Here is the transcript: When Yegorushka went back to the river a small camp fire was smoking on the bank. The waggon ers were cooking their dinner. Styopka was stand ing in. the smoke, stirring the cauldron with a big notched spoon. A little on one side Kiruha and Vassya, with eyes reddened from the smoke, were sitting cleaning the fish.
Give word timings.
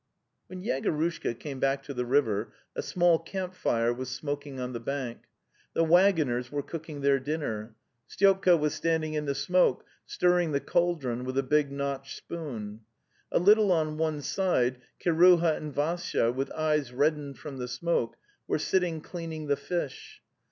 When 0.47 0.63
Yegorushka 0.63 1.45
went 1.45 1.59
back 1.59 1.83
to 1.83 1.93
the 1.93 2.07
river 2.07 2.53
a 2.75 2.81
small 2.81 3.19
camp 3.19 3.53
fire 3.53 3.93
was 3.93 4.09
smoking 4.09 4.59
on 4.59 4.73
the 4.73 4.79
bank. 4.79 5.25
The 5.75 5.83
waggon 5.83 6.27
ers 6.31 6.51
were 6.51 6.63
cooking 6.63 7.01
their 7.01 7.19
dinner. 7.19 7.75
Styopka 8.09 8.57
was 8.59 8.73
stand 8.73 9.03
ing 9.03 9.13
in. 9.13 9.25
the 9.25 9.35
smoke, 9.35 9.85
stirring 10.07 10.53
the 10.53 10.59
cauldron 10.59 11.23
with 11.23 11.37
a 11.37 11.43
big 11.43 11.71
notched 11.71 12.17
spoon. 12.17 12.79
A 13.31 13.37
little 13.37 13.71
on 13.71 13.99
one 13.99 14.23
side 14.23 14.79
Kiruha 14.99 15.55
and 15.57 15.71
Vassya, 15.71 16.31
with 16.33 16.49
eyes 16.53 16.91
reddened 16.91 17.37
from 17.37 17.57
the 17.59 17.67
smoke, 17.67 18.17
were 18.47 18.57
sitting 18.57 19.01
cleaning 19.01 19.45
the 19.45 19.55
fish. 19.55 20.23